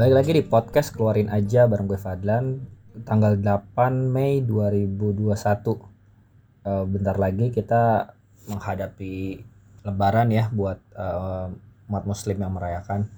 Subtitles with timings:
[0.00, 2.64] Balik lagi di podcast keluarin aja bareng gue Fadlan
[3.04, 5.28] tanggal 8 Mei 2021.
[6.64, 8.16] Uh, bentar lagi kita
[8.48, 9.44] menghadapi
[9.84, 11.52] lebaran ya buat uh,
[11.92, 13.12] umat muslim yang merayakan.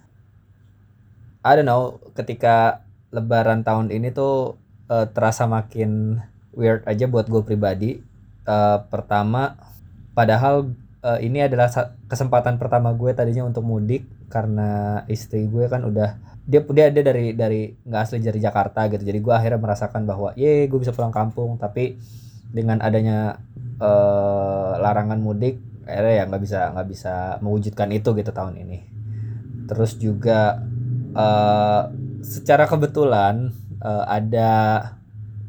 [1.46, 2.82] I don't know, ketika
[3.14, 4.58] lebaran tahun ini tuh
[4.90, 6.18] uh, terasa makin
[6.50, 8.02] weird aja buat gue pribadi.
[8.42, 9.54] Uh, pertama,
[10.18, 10.74] padahal
[11.06, 11.70] uh, ini adalah
[12.10, 17.32] kesempatan pertama gue tadinya untuk mudik karena istri gue kan udah dia dia dia dari
[17.38, 19.02] dari nggak asli dari Jakarta gitu.
[19.02, 21.56] Jadi gue akhirnya merasakan bahwa ye gue bisa pulang kampung.
[21.58, 21.96] Tapi
[22.52, 23.40] dengan adanya
[23.80, 28.78] uh, larangan mudik akhirnya ya nggak bisa nggak bisa mewujudkan itu gitu tahun ini.
[29.66, 30.62] Terus juga
[31.14, 31.82] uh,
[32.22, 33.50] secara kebetulan
[33.82, 34.50] uh, ada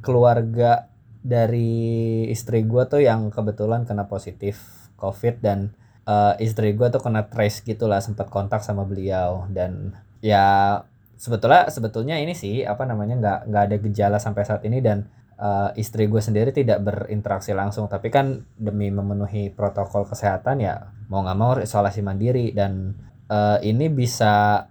[0.03, 0.89] keluarga
[1.23, 4.59] dari istri gue tuh yang kebetulan kena positif
[4.99, 5.71] covid dan
[6.03, 9.47] uh, istri gue tuh kena trace gitulah sempat kontak sama beliau.
[9.47, 10.79] Dan ya
[11.23, 15.07] sebetulnya sebetulnya ini sih apa namanya nggak nggak ada gejala sampai saat ini dan
[15.39, 17.87] uh, istri gue sendiri tidak berinteraksi langsung.
[17.87, 22.91] Tapi kan demi memenuhi protokol kesehatan ya mau nggak mau isolasi mandiri dan
[23.31, 24.67] uh, ini bisa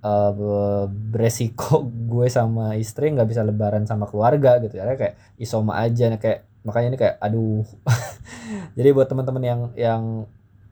[0.00, 0.32] uh,
[0.88, 1.84] beresiko
[2.16, 4.80] gue sama istri nggak bisa lebaran sama keluarga gitu.
[4.80, 7.60] Ya kayak isoma aja kayak makanya ini kayak aduh.
[8.80, 10.02] Jadi buat teman-teman yang yang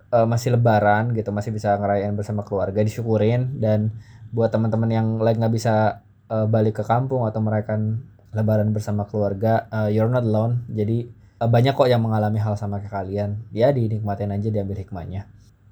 [0.09, 3.93] uh, masih lebaran gitu masih bisa ngerayain bersama keluarga disyukurin dan
[4.31, 8.05] buat teman-teman yang lagi nggak bisa uh, balik ke kampung atau merayakan
[8.37, 10.65] lebaran bersama keluarga uh, you're not alone.
[10.69, 11.09] Jadi
[11.41, 13.31] uh, banyak kok yang mengalami hal sama kayak kalian.
[13.51, 15.29] Ya dinikmatin aja diambil hikmahnya.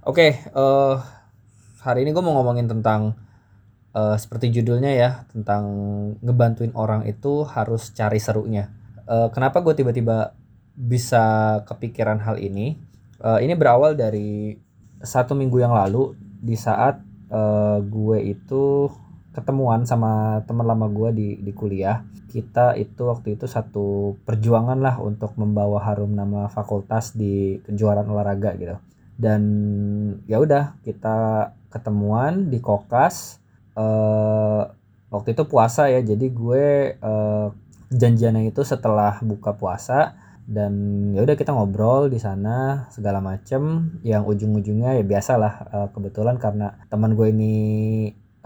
[0.07, 1.03] Oke okay, uh,
[1.83, 3.19] hari ini gue mau ngomongin tentang
[3.93, 5.65] uh, seperti judulnya ya tentang
[6.23, 8.73] ngebantuin orang itu harus cari serunya.
[9.07, 10.35] Uh, kenapa gue tiba-tiba
[10.77, 12.77] bisa kepikiran hal ini?
[13.17, 14.61] Uh, ini berawal dari
[15.01, 18.91] satu minggu yang lalu di saat uh, gue itu
[19.33, 22.03] ketemuan sama teman lama gue di di kuliah.
[22.27, 28.53] Kita itu waktu itu satu perjuangan lah untuk membawa harum nama fakultas di kejuaraan olahraga
[28.61, 28.77] gitu.
[29.17, 29.43] Dan
[30.29, 33.41] ya udah kita ketemuan di kokas.
[33.77, 34.65] Uh,
[35.13, 36.65] waktu itu puasa ya jadi gue
[36.99, 37.53] uh,
[37.93, 40.73] janjiannya itu setelah buka puasa dan
[41.13, 43.93] ya udah kita ngobrol di sana segala macem.
[44.07, 47.55] Yang ujung-ujungnya ya biasalah uh, kebetulan karena teman gue ini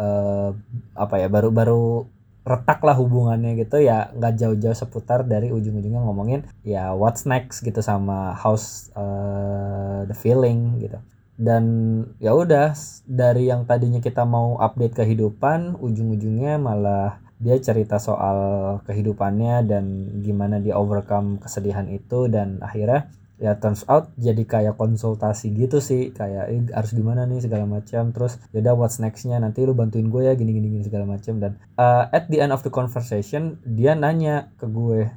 [0.00, 0.56] uh,
[0.96, 2.08] apa ya baru-baru
[2.40, 7.84] retak lah hubungannya gitu ya nggak jauh-jauh seputar dari ujung-ujungnya ngomongin ya what's next gitu
[7.84, 10.96] sama house uh, the feeling gitu.
[11.40, 11.64] Dan
[12.20, 12.76] ya udah
[13.08, 18.38] dari yang tadinya kita mau update kehidupan ujung-ujungnya malah dia cerita soal
[18.84, 19.84] kehidupannya dan
[20.20, 23.08] gimana dia overcome kesedihan itu dan akhirnya
[23.40, 26.12] ya turns out jadi kayak konsultasi gitu sih.
[26.12, 27.40] Kayak eh, harus gimana nih?
[27.40, 28.12] segala macam.
[28.12, 29.40] Terus yaudah what's nextnya?
[29.40, 31.40] Nanti lu bantuin gue ya gini gini gini segala macam.
[31.40, 35.08] Dan uh, at the end of the conversation dia nanya ke gue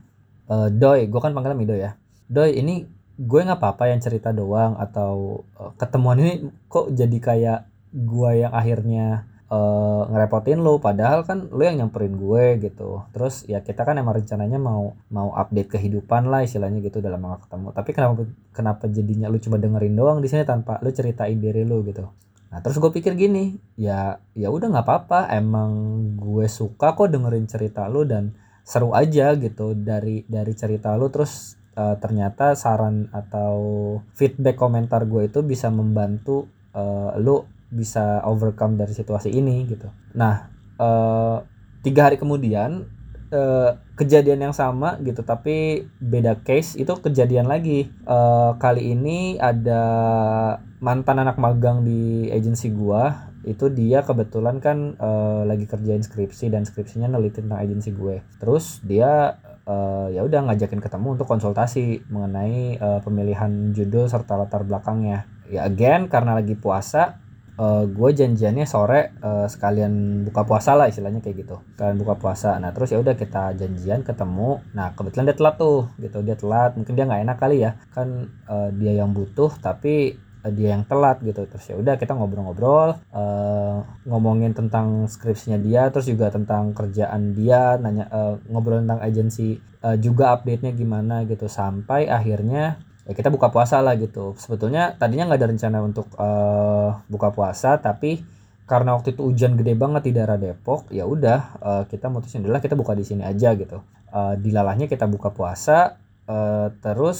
[0.48, 2.00] uh, doi gue kan panggilnya Mido ya.
[2.32, 2.88] Doi ini
[3.20, 7.60] gue nggak apa-apa yang cerita doang atau uh, ketemuan ini kok jadi kayak
[7.94, 13.06] gue yang akhirnya uh, ngerepotin lu padahal kan lu yang nyamperin gue gitu.
[13.14, 17.46] Terus ya kita kan emang rencananya mau mau update kehidupan lah istilahnya gitu dalam gak
[17.46, 17.68] ketemu.
[17.70, 18.14] Tapi kenapa
[18.50, 22.10] kenapa jadinya lu cuma dengerin doang di sini tanpa lu ceritain diri lu gitu?
[22.50, 25.30] Nah terus gue pikir gini ya ya udah nggak apa-apa.
[25.34, 25.72] Emang
[26.18, 28.34] gue suka kok dengerin cerita lu dan
[28.66, 31.14] seru aja gitu dari dari cerita lu.
[31.14, 33.56] Terus uh, ternyata saran atau
[34.18, 39.90] feedback komentar gue itu bisa membantu uh, lu bisa overcome dari situasi ini gitu.
[40.14, 40.48] Nah,
[40.78, 41.42] uh,
[41.82, 42.86] tiga hari kemudian
[43.34, 47.90] uh, kejadian yang sama gitu, tapi beda case itu kejadian lagi.
[48.06, 49.82] Uh, kali ini ada
[50.78, 56.64] mantan anak magang di agensi gua itu dia kebetulan kan uh, lagi kerjain skripsi dan
[56.64, 58.24] skripsinya neliti tentang agensi gue.
[58.40, 59.36] Terus dia
[59.68, 65.28] uh, ya udah ngajakin ketemu untuk konsultasi mengenai uh, pemilihan judul serta latar belakangnya.
[65.52, 67.20] Ya again karena lagi puasa
[67.58, 71.58] uh, gue janjiannya sore uh, sekalian buka puasa lah istilahnya kayak gitu.
[71.78, 72.58] Kalian buka puasa.
[72.58, 74.62] Nah terus ya udah kita janjian ketemu.
[74.74, 76.20] Nah kebetulan dia telat tuh gitu.
[76.26, 77.72] Dia telat mungkin dia nggak enak kali ya.
[77.94, 81.48] Kan uh, dia yang butuh tapi dia yang telat gitu.
[81.48, 87.80] Terus ya udah kita ngobrol-ngobrol uh, ngomongin tentang skripsinya dia terus juga tentang kerjaan dia
[87.80, 91.48] nanya uh, ngobrol tentang agensi uh, juga update nya gimana gitu.
[91.48, 94.36] Sampai akhirnya ya kita buka puasa lah gitu.
[94.40, 98.24] Sebetulnya tadinya nggak ada rencana untuk uh, buka puasa tapi
[98.64, 102.64] karena waktu itu hujan gede banget di daerah Depok ya udah uh, kita mutusin adalah
[102.64, 103.84] kita buka di sini aja gitu.
[104.14, 107.20] Uh, dilalahnya kita buka puasa uh, terus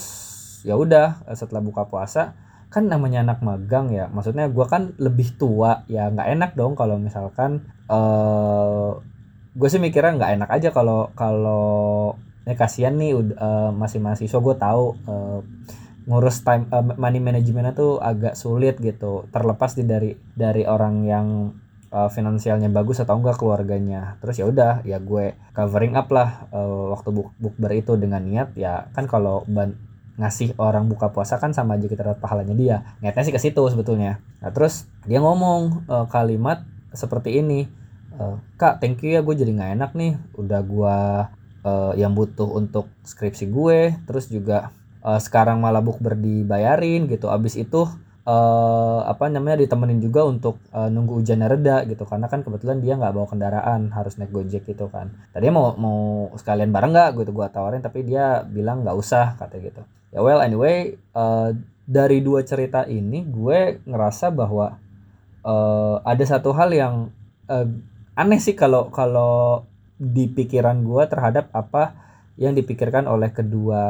[0.64, 2.32] ya udah setelah buka puasa
[2.72, 4.08] kan namanya anak magang ya.
[4.08, 8.98] Maksudnya gue kan lebih tua ya nggak enak dong kalau misalkan uh,
[9.54, 14.54] gue sih mikirnya nggak enak aja kalau kalau ya kasihan nih uh, masih mahasiswa gue
[14.56, 15.40] tahu uh,
[16.04, 19.24] ngurus time uh, money manajemennya tuh agak sulit gitu.
[19.32, 21.26] Terlepas di dari dari orang yang
[21.88, 24.20] uh, finansialnya bagus atau enggak keluarganya.
[24.20, 28.52] Terus ya udah ya gue covering up lah uh, waktu buk bukber itu dengan niat
[28.58, 29.72] ya kan kalau ban
[30.14, 32.76] ngasih orang buka puasa kan sama aja kita dapat pahalanya dia.
[33.00, 34.20] Niatnya sih ke situ sebetulnya.
[34.44, 36.62] Nah terus dia ngomong uh, kalimat
[36.94, 37.66] seperti ini
[38.20, 40.12] uh, kak thank you ya gue jadi nggak enak nih.
[40.36, 40.98] Udah gue
[41.64, 44.70] uh, yang butuh untuk skripsi gue terus juga
[45.02, 47.32] uh, sekarang malah bukber dibayarin gitu.
[47.32, 47.88] Abis itu
[48.28, 52.04] uh, apa namanya ditemenin juga untuk uh, nunggu hujannya reda gitu.
[52.06, 55.10] Karena kan kebetulan dia nggak bawa kendaraan harus naik gojek gitu kan.
[55.32, 59.56] Tadi mau mau sekalian bareng nggak gitu gua tawarin tapi dia bilang nggak usah kata
[59.58, 59.82] gitu.
[60.14, 61.50] Ya well anyway uh,
[61.84, 64.80] dari dua cerita ini gue ngerasa bahwa
[65.44, 66.94] uh, ada satu hal yang
[67.48, 67.68] uh,
[68.16, 71.94] aneh sih kalau kalau di pikiran gue terhadap apa
[72.34, 73.82] yang dipikirkan oleh kedua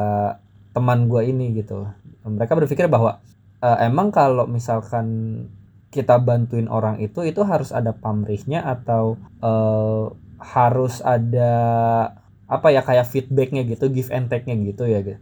[0.75, 1.89] teman gue ini gitu
[2.25, 3.21] mereka berpikir bahwa
[3.63, 5.47] uh, emang kalau misalkan
[5.89, 11.53] kita bantuin orang itu itu harus ada pamrihnya atau uh, harus ada
[12.45, 15.17] apa ya kayak feedbacknya gitu give and take-nya gitu ya gitu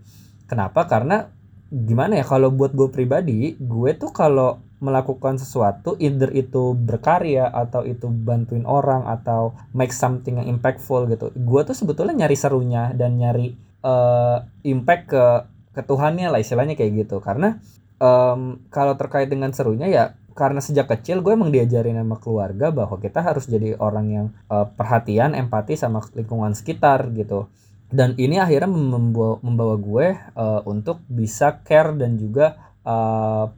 [0.53, 0.85] Kenapa?
[0.85, 1.33] Karena
[1.73, 7.87] gimana ya kalau buat gue pribadi, gue tuh kalau melakukan sesuatu either itu berkarya atau
[7.87, 11.31] itu bantuin orang atau make something yang impactful gitu.
[11.39, 13.55] Gue tuh sebetulnya nyari serunya dan nyari
[13.87, 15.25] uh, impact ke
[15.73, 17.23] ke Tuhannya lah istilahnya kayak gitu.
[17.23, 17.55] Karena
[18.03, 20.03] um, kalau terkait dengan serunya ya
[20.35, 24.67] karena sejak kecil gue emang diajarin sama keluarga bahwa kita harus jadi orang yang uh,
[24.67, 27.47] perhatian, empati sama lingkungan sekitar gitu
[27.93, 33.53] dan ini akhirnya membawa membawa gue uh, untuk bisa care dan juga uh,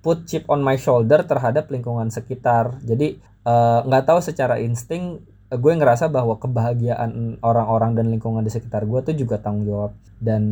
[0.00, 2.80] put chip on my shoulder terhadap lingkungan sekitar.
[2.84, 5.20] Jadi eh, nggak uh, tahu secara insting
[5.50, 9.92] gue ngerasa bahwa kebahagiaan orang-orang dan lingkungan di sekitar gue tuh juga tanggung jawab
[10.22, 10.42] dan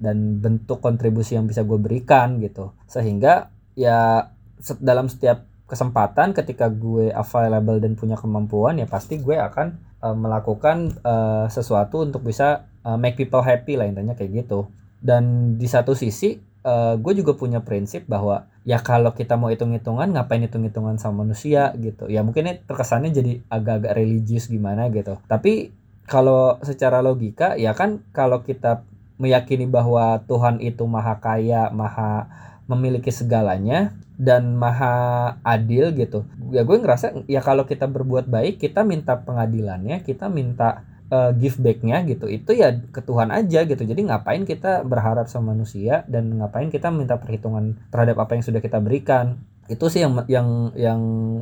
[0.00, 2.72] dan bentuk kontribusi yang bisa gue berikan gitu.
[2.88, 4.32] Sehingga ya
[4.80, 10.96] dalam setiap kesempatan ketika gue available dan punya kemampuan ya pasti gue akan uh, melakukan
[11.04, 14.72] uh, sesuatu untuk bisa uh, make people happy lah intinya kayak gitu.
[15.04, 20.10] Dan di satu sisi uh, gue juga punya prinsip bahwa ya kalau kita mau hitung-hitungan
[20.10, 22.10] ngapain hitung-hitungan sama manusia gitu.
[22.10, 25.22] Ya mungkin ini terkesannya jadi agak-agak religius gimana gitu.
[25.30, 25.70] Tapi
[26.10, 28.82] kalau secara logika ya kan kalau kita
[29.22, 32.26] meyakini bahwa Tuhan itu maha kaya maha
[32.66, 36.26] memiliki segalanya dan maha adil gitu.
[36.50, 41.58] Ya gue ngerasa ya kalau kita berbuat baik kita minta pengadilannya kita minta uh, give
[41.58, 43.82] backnya gitu itu ya ke Tuhan aja gitu.
[43.82, 48.60] Jadi ngapain kita berharap sama manusia dan ngapain kita minta perhitungan terhadap apa yang sudah
[48.62, 49.40] kita berikan?
[49.66, 50.48] Itu sih yang yang
[50.78, 51.00] yang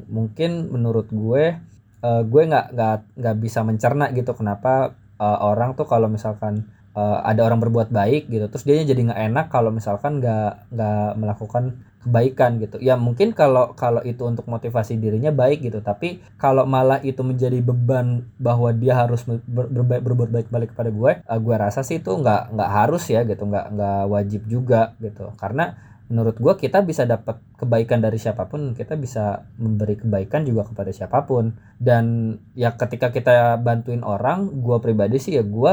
[0.08, 1.60] mungkin menurut gue
[2.04, 7.24] uh, gue nggak nggak nggak bisa mencerna gitu kenapa uh, orang tuh kalau misalkan uh,
[7.24, 11.64] ada orang berbuat baik gitu terus dia jadi nggak enak kalau misalkan nggak nggak melakukan
[12.04, 12.76] kebaikan gitu.
[12.78, 17.58] Ya mungkin kalau kalau itu untuk motivasi dirinya baik gitu tapi kalau malah itu menjadi
[17.64, 21.98] beban bahwa dia harus ber, ber, berbuat baik balik kepada gue uh, gue rasa sih
[22.04, 25.32] itu nggak nggak harus ya gitu nggak nggak wajib juga gitu.
[25.40, 25.74] Karena
[26.04, 30.92] menurut gue kita bisa dapat kebaikan dari siapa pun kita bisa memberi kebaikan juga kepada
[30.92, 31.56] siapa pun.
[31.80, 35.72] Dan ya ketika kita bantuin orang gue pribadi sih ya gue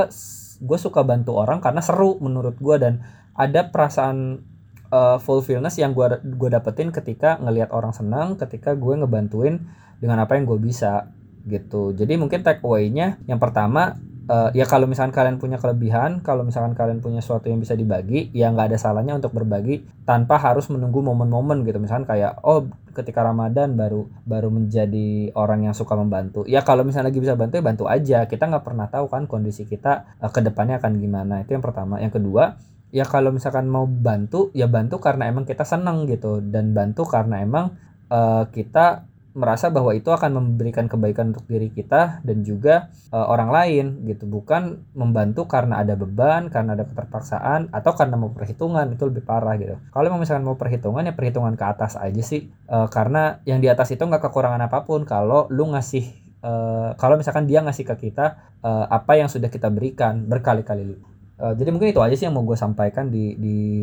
[0.62, 3.02] gue suka bantu orang karena seru menurut gue dan
[3.34, 4.46] ada perasaan
[4.92, 9.64] uh, fulfillness yang gue gue dapetin ketika ngelihat orang senang ketika gue ngebantuin
[9.98, 11.10] dengan apa yang gue bisa
[11.48, 11.96] gitu.
[11.98, 13.98] Jadi mungkin take away-nya yang pertama
[14.30, 18.30] uh, ya kalau misalkan kalian punya kelebihan kalau misalkan kalian punya sesuatu yang bisa dibagi
[18.36, 21.82] ya nggak ada salahnya untuk berbagi tanpa harus menunggu momen-momen gitu.
[21.82, 26.46] Misalkan kayak oh ketika Ramadan baru baru menjadi orang yang suka membantu.
[26.46, 28.20] Ya kalau misalnya lagi bisa bantu ya bantu aja.
[28.30, 31.42] Kita nggak pernah tahu kan kondisi kita uh, ke depannya akan gimana.
[31.42, 31.98] Itu yang pertama.
[31.98, 32.60] Yang kedua
[32.92, 36.44] ya kalau misalkan mau bantu ya bantu karena emang kita senang gitu.
[36.44, 37.76] Dan bantu karena emang
[38.12, 43.50] uh, kita merasa bahwa itu akan memberikan kebaikan untuk diri kita dan juga uh, orang
[43.50, 44.28] lain gitu.
[44.28, 49.56] Bukan membantu karena ada beban karena ada keterpaksaan atau karena mau perhitungan itu lebih parah
[49.56, 49.80] gitu.
[49.96, 52.52] Kalau misalkan mau perhitungan ya perhitungan ke atas aja sih.
[52.68, 55.08] Uh, karena yang di atas itu nggak kekurangan apa pun.
[55.08, 59.72] Kalau lu ngasih uh, kalau misalkan dia ngasih ke kita uh, apa yang sudah kita
[59.72, 61.11] berikan berkali-kali
[61.42, 63.82] uh, jadi mungkin itu aja sih yang mau gue sampaikan di di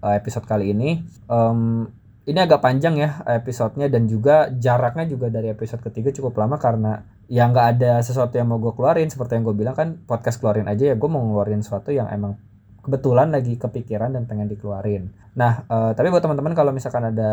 [0.00, 1.04] uh, episode kali ini.
[1.28, 1.86] Um,
[2.24, 7.04] ini agak panjang ya episodenya dan juga jaraknya juga dari episode ketiga cukup lama karena
[7.28, 9.12] ya nggak ada sesuatu yang mau gue keluarin.
[9.12, 12.40] Seperti yang gue bilang kan podcast keluarin aja ya gue mau ngeluarin sesuatu yang emang
[12.80, 15.12] kebetulan lagi kepikiran dan pengen dikeluarin.
[15.36, 17.32] Nah, uh, tapi buat teman-teman kalau misalkan ada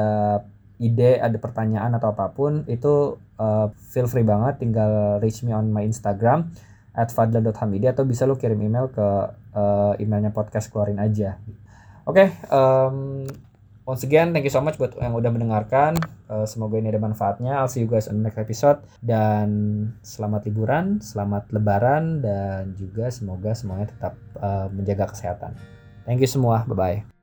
[0.79, 4.63] ide, ada pertanyaan atau apa pun itu uh, feel free banget.
[4.63, 6.51] Tinggal reach me on my Instagram
[6.91, 9.07] at fadla.hamidi atau bisa lo kirim email ke
[9.55, 11.39] uh, emailnya podcast keluarin aja.
[12.07, 13.29] Oke, okay, um,
[13.85, 15.97] once again thank you so much buat yang udah mendengarkan.
[16.31, 17.59] Uh, semoga ini ada manfaatnya.
[17.59, 19.49] I'll see you guys on the next episode dan
[20.01, 25.53] selamat liburan, selamat lebaran dan juga semoga semuanya tetap uh, menjaga kesehatan.
[26.07, 26.65] Thank you semua.
[26.65, 27.20] Bye bye.